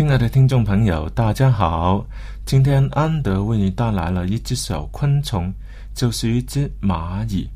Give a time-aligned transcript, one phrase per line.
[0.00, 2.02] 亲爱的听众朋友，大家好！
[2.46, 5.52] 今天安德为你带来了一只小昆虫，
[5.94, 7.46] 就是一只蚂蚁。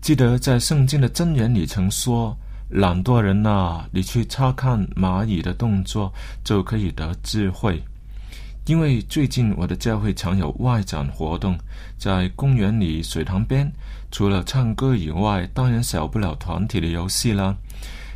[0.00, 2.34] 记得在圣经的箴言里曾说
[2.72, 6.10] ：“懒惰人呐，你去查看蚂蚁的动作，
[6.42, 7.82] 就可以得智慧。”
[8.64, 11.58] 因为最近我的教会常有外展活动，
[11.98, 13.70] 在公园里、水塘边，
[14.10, 17.54] 除了唱歌以外，当然少不了团体的游戏啦。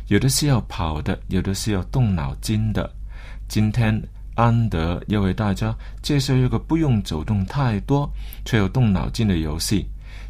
[0.07, 2.91] 有的是要跑的，有的是要动脑筋的。
[3.47, 3.99] 今天
[4.35, 8.09] 安德要为大家介绍一个不用走动太多
[8.45, 9.85] 却又动脑筋的游戏，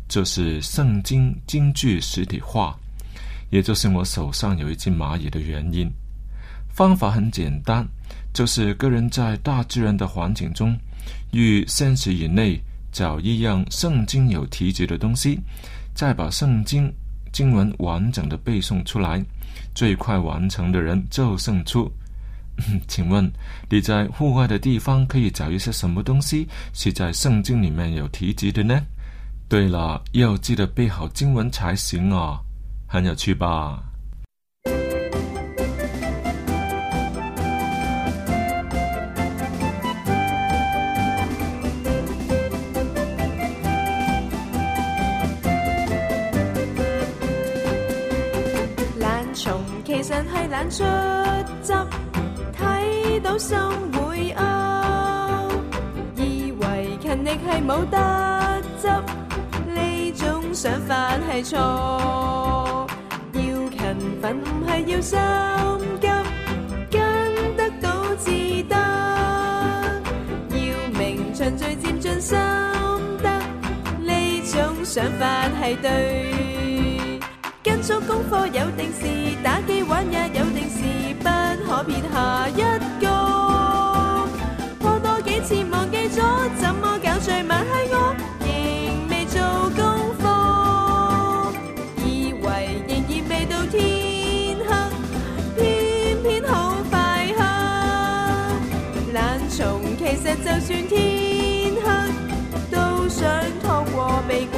[0.07, 2.77] 就是圣经京剧实体化，
[3.49, 5.91] 也就是我手上有一只蚂蚁的原因。
[6.69, 7.85] 方法很简单，
[8.33, 10.77] 就是个人在大自然的环境中，
[11.31, 12.61] 与三十以内
[12.91, 15.39] 找一样圣经有提及的东西，
[15.95, 16.93] 再把圣经
[17.33, 19.21] 经文完整的背诵出来，
[19.73, 21.91] 最快完成的人就胜出。
[22.87, 23.31] 请问
[23.69, 28.81] 你在户外的地方可以找一些什么东西是在圣经里面有提及的呢？
[29.49, 32.39] 对了，要记得背好经文才行哦，
[32.85, 33.81] 很有趣吧？
[48.99, 51.36] 懒虫其实系懒出汁。
[53.19, 53.57] 到心
[53.93, 55.49] 会拗，
[56.15, 61.57] 以为勤力系冇得执，呢种想法系错。
[63.33, 63.79] 要勤
[64.21, 65.19] 奋唔系要心
[65.99, 66.07] 急，
[66.91, 68.29] 跟得到至
[68.69, 68.75] 得。
[70.51, 70.57] 要
[70.99, 72.37] 明循序渐进心
[73.21, 73.29] 得，
[73.99, 74.13] 呢
[74.45, 75.87] 种想法系对。
[77.63, 80.83] 跟足功课有定时，打机玩也有定时，
[81.19, 81.25] 不
[81.65, 83.06] 可撇下一。
[86.09, 86.23] 咗
[86.59, 88.47] 怎么搞最晚系我，仍
[89.09, 89.41] 未做
[89.75, 89.79] 功
[90.19, 90.23] 课，
[92.05, 92.45] 以为
[92.87, 94.69] 仍然未到天黑，
[95.57, 96.51] 偏偏好
[96.89, 96.95] 快
[97.37, 97.39] 黑。
[99.13, 99.17] 懒
[99.49, 99.57] 虫
[99.97, 100.95] 其实就算天
[101.83, 101.85] 黑，
[102.71, 102.75] 都
[103.09, 103.27] 想
[103.61, 103.97] 拖过
[104.29, 104.57] 避过。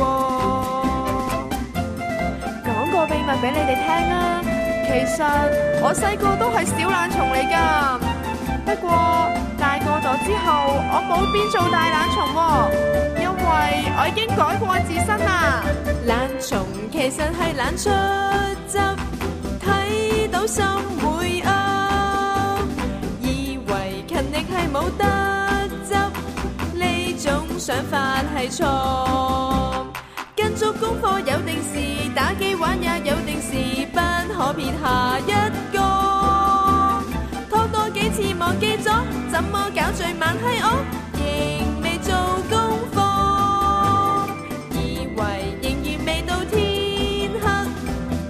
[2.63, 4.17] 讲个秘密俾你哋听啊，
[4.85, 5.17] 其实
[5.81, 7.55] 我细个都系小懒虫嚟噶。
[8.65, 8.87] 不过
[9.89, 10.47] 大个咗之后，
[10.91, 12.17] 我冇变做大懒虫，
[13.19, 13.41] 因为
[13.97, 15.63] 我已经改过自身啦。
[16.05, 17.89] 懒虫其实系懒出
[18.67, 18.77] 汁，
[19.59, 20.63] 睇到心
[21.01, 21.49] 会噏，
[23.21, 25.03] 以为勤力系冇得
[25.87, 25.95] 执，
[26.77, 26.85] 呢
[27.17, 27.27] 种
[27.57, 29.87] 想法系错。
[30.35, 31.73] 跟足功课有定时，
[32.15, 33.99] 打机玩也有定时，不
[34.35, 35.31] 可撇下一
[35.73, 35.79] 个。
[38.11, 38.78] 次忘记咗，怎么搞
[39.99, 40.65] 最晚系我，
[41.19, 41.21] 仍
[41.81, 42.15] 未做
[42.49, 42.55] 功
[42.95, 42.97] 课，
[44.71, 45.19] 以为
[45.61, 46.57] 仍然未到天
[47.43, 47.43] 黑，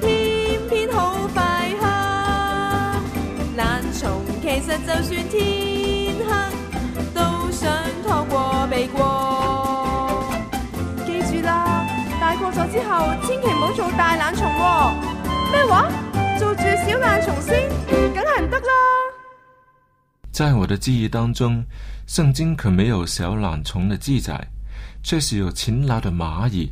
[0.01, 0.98] 偏偏好
[1.31, 1.38] 快
[1.80, 1.86] 黑。
[3.56, 4.01] 懒虫
[4.42, 5.38] 其实就算天
[6.25, 6.33] 黑，
[7.13, 7.21] 都
[7.51, 7.69] 想
[8.01, 8.98] 拖过避过。
[11.06, 11.86] 记住啦，
[12.19, 13.72] 大个咗之后，千祈唔好。
[13.74, 14.92] 做大懶蟲喎。
[15.51, 15.88] 咩話？
[16.39, 17.69] 做住小懶蟲先，
[18.15, 18.99] 梗係唔得啦。
[20.39, 21.62] 在我的记忆当中，
[22.07, 24.41] 圣经可没有小懒虫的记载，
[25.03, 26.71] 却是有勤劳的蚂蚁。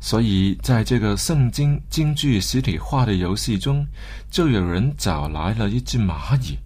[0.00, 3.84] 所以，在这个圣经京剧实体化的游戏中，
[4.30, 6.56] 就有人找来了一只蚂蚁，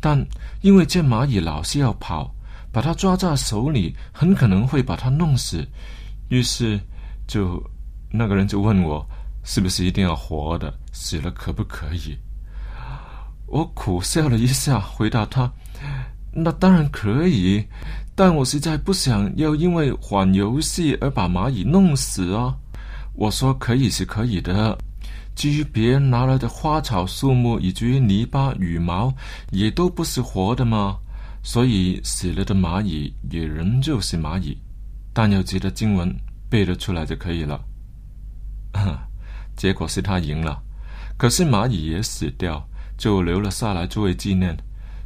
[0.00, 0.20] 但
[0.60, 2.34] 因为这蚂蚁老是要跑，
[2.72, 5.64] 把它抓在手里，很可能会把它弄死。
[6.30, 6.80] 于是
[7.28, 7.62] 就
[8.10, 9.06] 那个人就问我，
[9.44, 10.74] 是不是一定要活的？
[10.92, 12.18] 死了可不可以？
[13.50, 15.52] 我苦笑了一下，回答他：
[16.32, 17.64] 那当然可以。
[18.14, 22.54] 但我实在不想要因为玩游戏而把蚂蚁弄死啊！
[23.14, 24.78] 我说可以是可以的，
[25.34, 29.12] 至于别人拿来的花草树木以及泥巴羽毛，
[29.50, 30.96] 也都不是活的嘛，
[31.42, 34.56] 所以死了的蚂蚁也仍旧是蚂蚁，
[35.12, 36.14] 但要记得经文
[36.48, 37.60] 背得出来就可以了。
[39.56, 40.62] 结果是他赢了，
[41.16, 42.62] 可是蚂蚁也死掉，
[43.00, 44.54] 就留了下来作为纪念。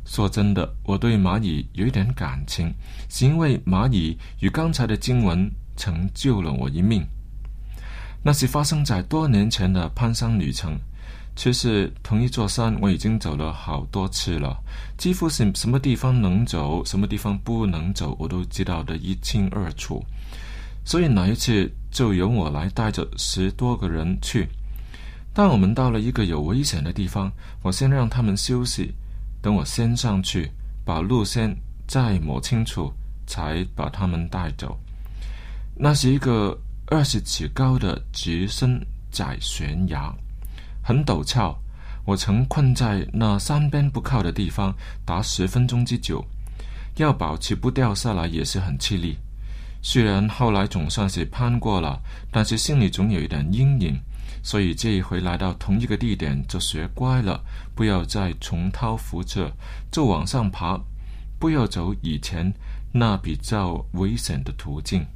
[0.04, 2.74] 说真的，我对蚂蚁有一点感情，
[3.08, 7.06] 是因为蚂蚁与刚才的经文曾救了我一命。
[8.20, 10.76] 那是发生在多年前的攀山旅程，
[11.36, 14.60] 其實同一座山我已经走了好多次了，
[14.98, 20.04] 几乎是什么地方能走，什么地方不能走，我都知道的一清二楚。
[20.84, 24.48] 所以那一次就由我来带着十多个人去。
[25.34, 28.94] 当我们到了一个有危险的地方，我先让他们休息。
[29.42, 30.48] 等我先上去，
[30.84, 31.54] 把路线
[31.88, 32.92] 再摸清楚，
[33.26, 34.78] 才把他们带走。
[35.76, 40.14] 那是一个二十尺高的直升窄悬崖，
[40.82, 41.54] 很陡峭。
[42.04, 44.72] 我曾困在那三边不靠的地方
[45.04, 46.24] 达十分钟之久，
[46.96, 49.16] 要保持不掉下来也是很吃力。
[49.82, 53.98] 虽然后来总算是攀过了，但是心里总有一点阴影。
[54.44, 57.42] 所以这一回来到同一个地点就学乖了，
[57.74, 59.50] 不要再重蹈覆辙，
[59.90, 60.78] 就往上爬，
[61.40, 62.52] 不要走以前
[62.92, 65.06] 那比较危险的途径。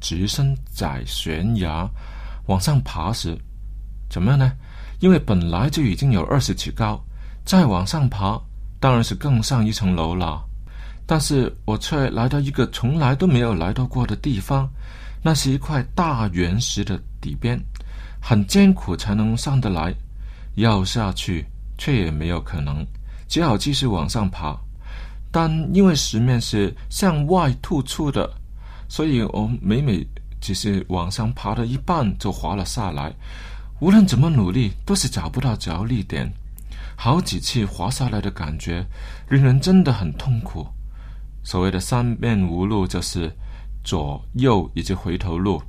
[0.00, 1.88] 直升窄悬崖
[2.46, 3.36] 往上爬时，
[4.08, 4.52] 怎么样呢？
[5.00, 7.02] 因为本来就已经有二十尺高，
[7.44, 8.40] 再往上爬，
[8.78, 10.42] 当然是更上一层楼了。
[11.06, 14.68] 但是我却来到一个从来都没有来到过的地方，
[15.22, 17.60] 那是一块大原石的底边，
[18.20, 19.92] 很艰苦才能上得来，
[20.54, 21.44] 要下去
[21.76, 22.86] 却也没有可能，
[23.28, 24.56] 只好继续往上爬。
[25.32, 28.30] 但因为石面是向外突出的，
[28.92, 30.06] 所以我每每
[30.38, 33.10] 只是往上爬到一半就滑了下来。
[33.80, 36.30] 无论怎么努力，都是找不到着力点。
[36.94, 38.84] 好几次滑下来的感觉，
[39.30, 40.66] 令人真的很痛苦。
[41.42, 43.34] 所谓的三面无路，就是
[43.82, 45.62] 左右以及回头路。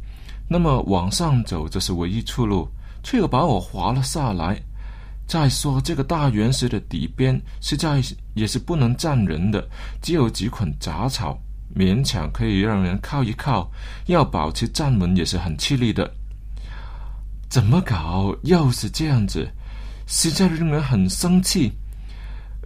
[0.50, 2.68] 那么往上走，就是唯一出路，
[3.04, 4.62] 却又把我滑了下来。
[5.26, 8.04] 再说，这个大原石的底边实在
[8.34, 9.66] 也是不能站人的，
[10.02, 11.40] 只有几捆杂草，
[11.76, 13.72] 勉强可以让人靠一靠，
[14.06, 16.10] 要保持站稳也是很吃力的。
[17.50, 18.36] 怎么搞？
[18.44, 19.48] 又是这样子，
[20.08, 21.72] 实在令人很生气。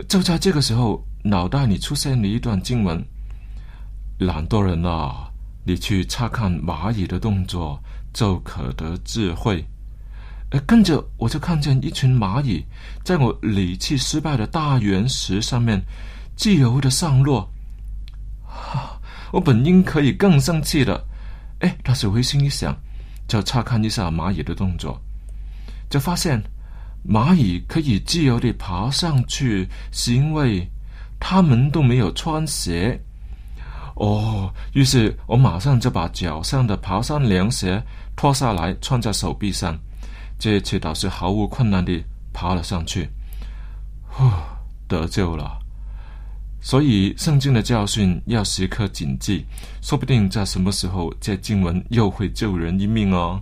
[0.08, 3.04] 就在这个时候，脑袋里出现了一段经文
[4.20, 5.30] ：“懒惰人啊，
[5.66, 7.82] 你去查看蚂蚁的动作，
[8.14, 9.66] 就可得智慧。”
[10.52, 12.64] 呃，跟着我就看见一群蚂蚁
[13.04, 15.84] 在我理气失败的大原石上面
[16.38, 17.52] 自由的上落。
[18.48, 18.97] 啊，
[19.32, 21.04] 我本应可以更生气的，
[21.60, 22.76] 哎，但是回心一想，
[23.28, 25.00] 就查看一下蚂蚁的动作，
[25.90, 26.42] 就发现
[27.08, 30.68] 蚂蚁可以自由地爬上去，是因为
[31.20, 33.00] 它们都没有穿鞋。
[33.96, 37.82] 哦，于是我马上就把脚上的爬山凉鞋
[38.16, 39.78] 脱下来，穿在手臂上。
[40.38, 43.10] 这一次倒是毫无困难地爬了上去，
[44.06, 44.24] 呼，
[44.88, 45.58] 得救了。
[46.68, 49.46] 所以圣经的教训要时刻谨记，
[49.82, 53.42] 说不定在什么时候，这经文又会救人一命哦。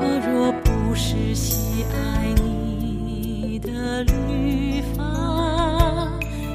[0.00, 2.32] 我若不是喜爱
[3.04, 5.02] 你的律法，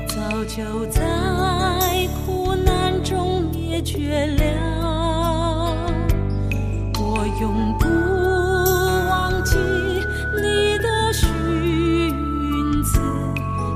[0.07, 1.01] 早就在
[2.25, 4.43] 苦难中灭绝了。
[6.95, 7.85] 我永不
[9.09, 9.57] 忘记
[10.41, 11.29] 你的寻
[12.83, 12.99] 词，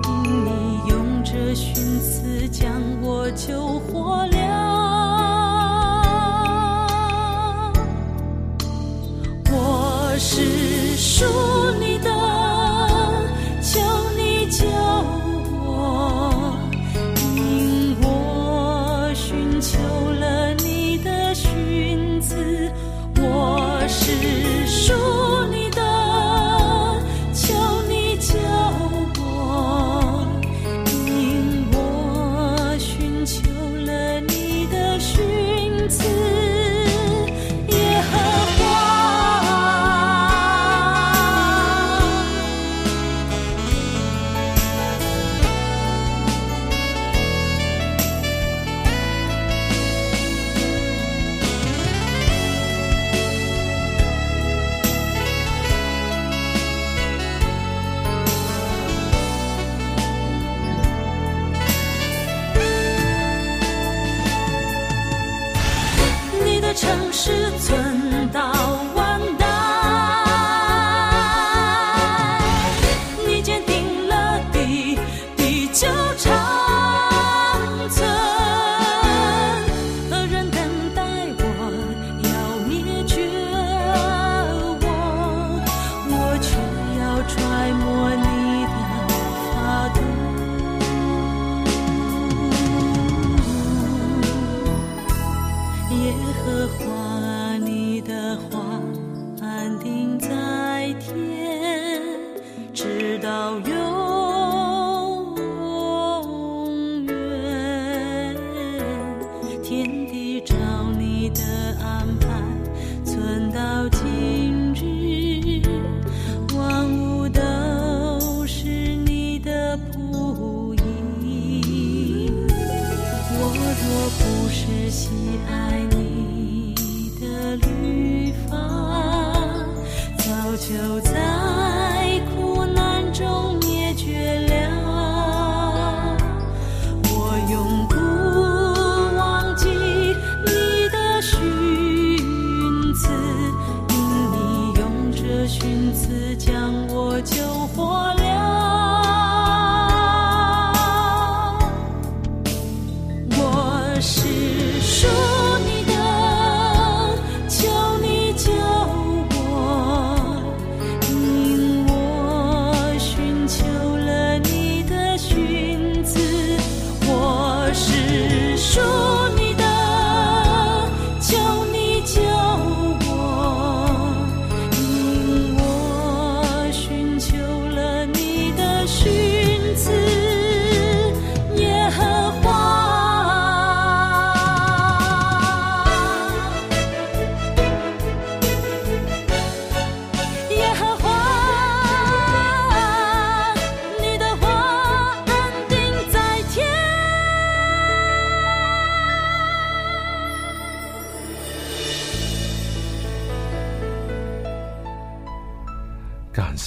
[0.05, 0.49] 因你
[0.89, 0.95] 用
[1.25, 2.71] 这寻词将
[3.01, 4.46] 我救活了。
[11.17, 11.56] 是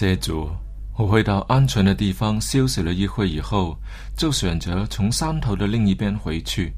[0.01, 0.49] 谢主，
[0.97, 3.77] 我回到安全的地方休息了一会以后，
[4.17, 6.73] 就选择从山头的另一边回去。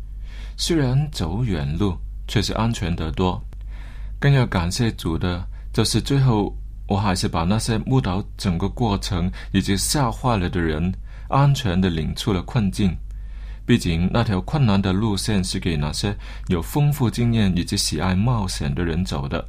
[0.57, 3.41] 虽然走远路，却是安全得多。
[4.19, 6.53] 更要感谢主的，就是最后
[6.89, 10.93] 我还是把那些目睹整个过程以及吓坏了的人，
[11.29, 12.93] 安全的领出了困境。
[13.65, 16.13] 毕竟那条困难的路线是给那些
[16.49, 19.49] 有丰富经验以及喜爱冒险的人走的。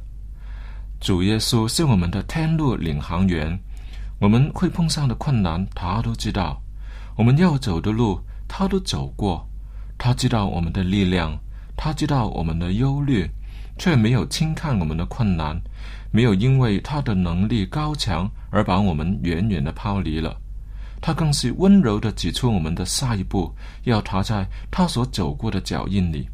[1.04, 3.60] 主耶稣是我们的天路领航员，
[4.18, 6.58] 我们会碰上的困难，他都知道；
[7.14, 9.46] 我们要走的路，他都走过。
[9.98, 11.38] 他知道我们的力量，
[11.76, 13.28] 他知道我们的忧虑，
[13.76, 15.60] 却没有轻看我们的困难，
[16.10, 20.34] 没有因为他的能力高强而把我们远远的抛离了。
[21.02, 26.26] 他更是温柔的指出我们的下一步，要踏在他所走过的脚印里，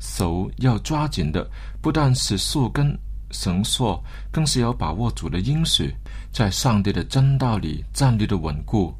[0.00, 1.48] 手要抓紧的，
[1.80, 2.98] 不但是树根。
[3.30, 5.94] 绳索更是要把握主的应许，
[6.32, 8.94] 在上帝的真道里站立的稳固，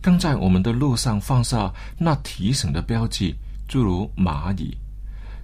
[0.00, 3.34] 更在我们的路上放下那提醒的标记，
[3.68, 4.76] 诸如蚂蚁。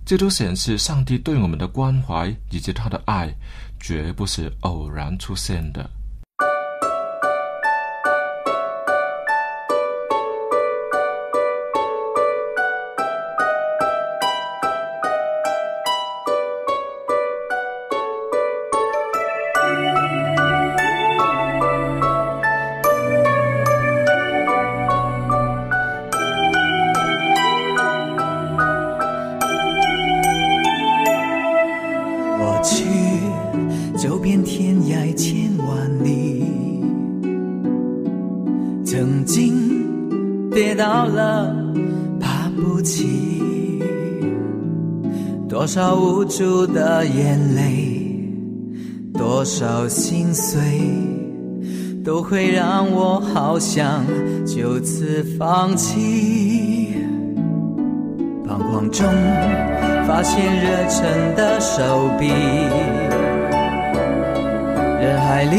[0.04, 3.34] 这都显示上帝对我们的关怀以及他的爱，
[3.78, 5.88] 绝不是偶然出现的。
[40.78, 41.52] 到了，
[42.20, 43.82] 爬不起，
[45.48, 48.24] 多少无助的眼泪，
[49.12, 50.60] 多少心碎，
[52.04, 54.06] 都会让我好想
[54.46, 56.94] 就此放弃。
[58.46, 59.04] 彷徨中
[60.06, 62.28] 发现热忱的手臂，
[65.00, 65.56] 人海里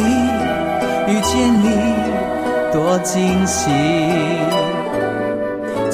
[1.10, 1.67] 遇见你，
[2.71, 3.69] 多惊喜。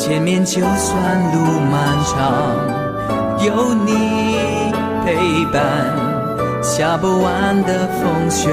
[0.08, 2.56] 前面就算路漫长，
[3.44, 3.92] 有你
[5.04, 8.52] 陪伴，下不完的风雪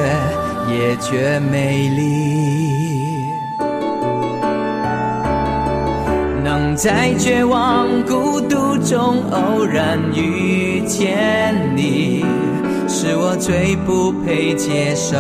[0.67, 3.27] 也觉美丽。
[6.43, 12.25] 能在绝望孤独中偶然遇见你，
[12.89, 15.19] 是我最不配接受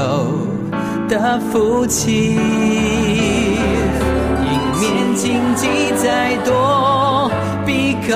[1.11, 2.39] 的福气。
[6.03, 7.31] 再多，
[7.65, 8.13] 必可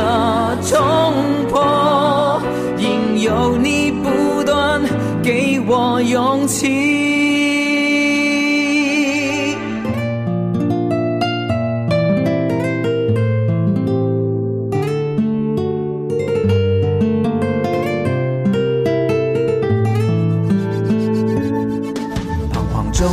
[0.60, 1.14] 冲
[1.48, 2.42] 破，
[2.78, 4.82] 因有你不断
[5.22, 6.66] 给我勇气。
[22.52, 23.08] 彷徨中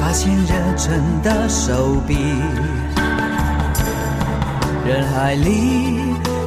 [0.00, 2.14] 发现热忱的手臂，
[4.94, 5.98] 人海里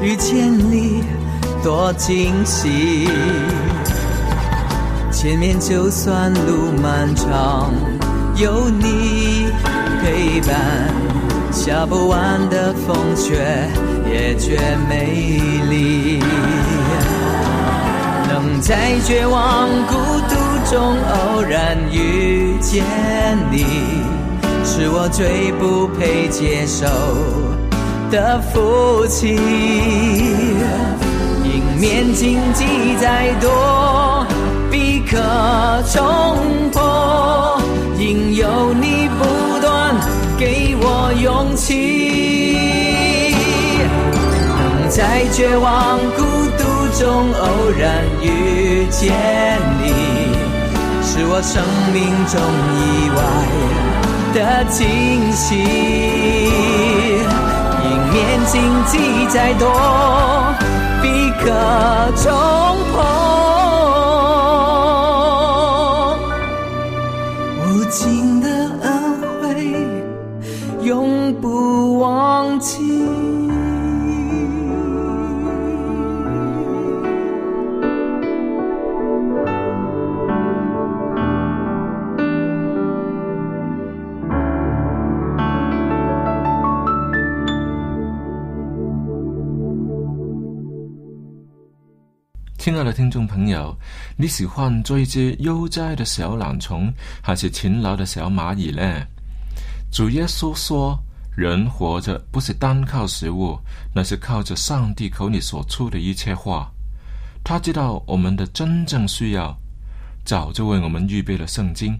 [0.01, 1.03] 遇见你，
[1.61, 3.09] 多惊喜。
[5.11, 7.73] 前面就算路漫长，
[8.37, 9.47] 有你
[10.01, 10.55] 陪伴，
[11.51, 13.67] 下不完的风雪
[14.09, 14.57] 也觉
[14.87, 16.23] 美丽。
[18.29, 19.93] 能在绝望孤
[20.29, 22.81] 独中偶然遇见
[23.51, 23.65] 你，
[24.63, 26.87] 是我最不配接受
[28.09, 29.35] 的福气。
[31.43, 32.65] 迎面荆棘
[32.99, 34.25] 再多，
[34.71, 35.17] 必可
[35.91, 36.37] 冲
[36.71, 37.61] 破，
[37.97, 39.95] 因有你不断
[40.37, 43.35] 给我勇气。
[44.49, 46.23] 能在绝望孤
[46.57, 46.63] 独
[46.99, 47.45] 中偶
[47.77, 49.13] 然遇见
[49.81, 49.85] 你，
[51.03, 51.95] 是我生命
[52.27, 52.39] 中
[52.75, 53.19] 意外
[54.33, 54.37] 的
[54.69, 55.47] 惊喜。
[58.37, 59.67] 迎面荆棘再多，
[61.01, 61.49] 必可
[62.15, 62.31] 重
[62.91, 62.95] 破。
[67.65, 68.26] 无尽
[92.67, 93.73] 亲爱的听众朋友，
[94.17, 99.07] 你喜欢做一只悠哉的小懒虫，还是勤劳的小蚂蚁呢？
[99.89, 101.01] 主耶稣说
[101.33, 103.57] ：“人活着不是单靠食物，
[103.95, 106.69] 那是靠着上帝口里所出的一切话。”
[107.41, 109.57] 他知道我们的真正需要，
[110.25, 111.97] 早就为我们预备了圣经，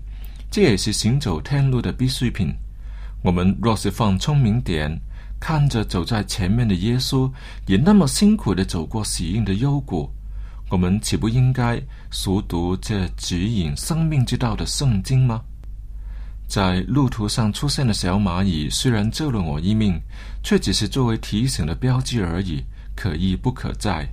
[0.51, 2.53] 这也是行走天路的必需品。
[3.23, 4.99] 我们若是放聪明点，
[5.39, 7.31] 看着走在前面的耶稣，
[7.67, 10.11] 也那么辛苦的走过喜荫的幽谷。
[10.69, 15.41] 我们岂不应该熟读这指引生命之道的圣经吗？
[16.45, 19.97] 在路途上出现的小蚂蚁，虽然救了我一命，
[20.43, 22.63] 却只是作为提醒的标记而已，
[22.95, 24.07] 可一不可在。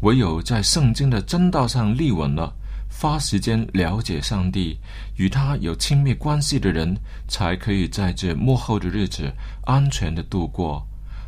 [0.00, 2.54] 唯有在圣经的真道上立稳了，
[2.90, 4.78] 花时间了解上帝，
[5.16, 6.96] 与他有亲密关系的人，
[7.28, 9.30] 才可以在这幕后的日子
[9.64, 10.86] 安全的度过。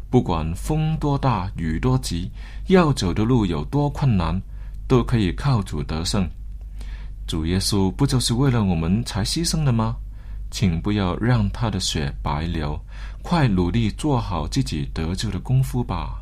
[0.09, 2.31] 不管风多大，雨多急，
[2.69, 4.41] 要走的路有多困难，
[4.87, 6.29] 都可以靠主得胜。
[7.27, 9.97] 主耶稣不就是为了我们才牺牲的吗？
[10.51, 12.81] 请不要让他的血白流，
[13.21, 16.21] 快努力做好自己得救的功夫吧。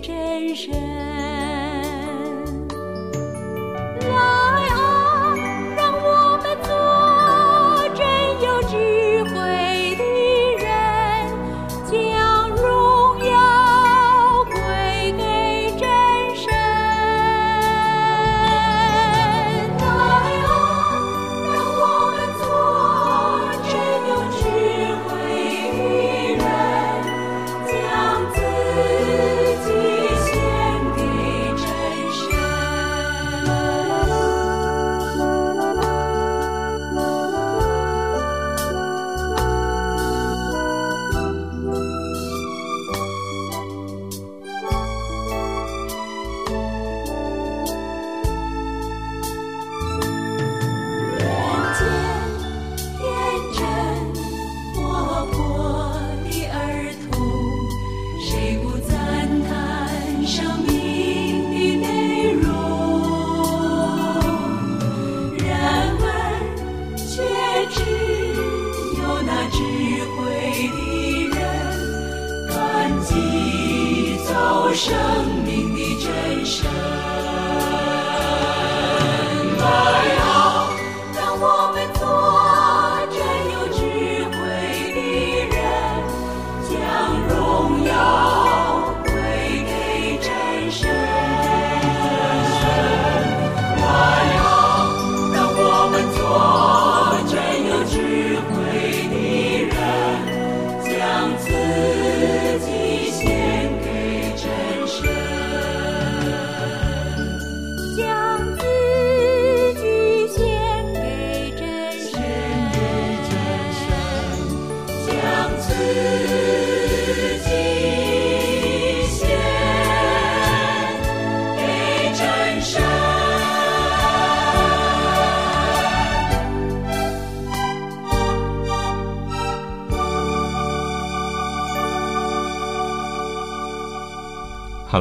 [0.00, 1.17] 真身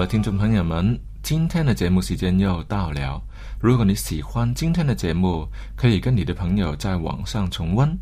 [0.07, 3.21] 听众朋友们，今天的节目时间又到了。
[3.59, 7.93] 如果你喜欢今天的节目，可以跟你的朋友在网上重温。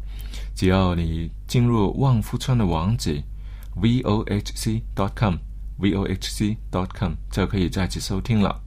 [0.54, 3.20] 只要你进入旺夫村的网址
[3.78, 5.36] v o h c dot com
[5.80, 8.62] v o h c dot com 就可以再次收听了。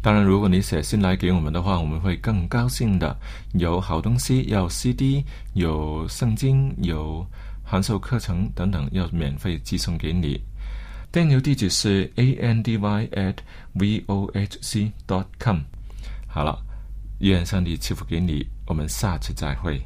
[0.00, 3.18] 当然，如果你写信来给我们的话，我们会更高兴的。
[3.54, 7.26] 有好东西，有 CD，有圣经，有
[7.64, 10.40] 函授课程等等，要免费寄送给你。
[11.10, 13.36] 电邮地址是 a n d y at
[13.72, 15.60] v o h c dot com。
[16.26, 16.62] 好了，
[17.20, 19.82] 愿上帝赐福给你，我们下次再会。